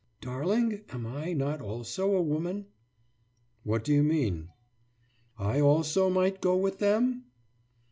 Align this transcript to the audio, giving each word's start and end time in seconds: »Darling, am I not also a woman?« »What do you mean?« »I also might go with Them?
»Darling, 0.19 0.81
am 0.89 1.05
I 1.05 1.31
not 1.33 1.61
also 1.61 2.15
a 2.15 2.23
woman?« 2.23 2.65
»What 3.63 3.83
do 3.83 3.93
you 3.93 4.01
mean?« 4.01 4.49
»I 5.37 5.59
also 5.61 6.09
might 6.09 6.41
go 6.41 6.57
with 6.57 6.79
Them? 6.79 7.25